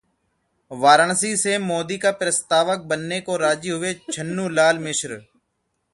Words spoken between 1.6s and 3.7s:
मोदी का प्रस्तावक बनने को राजी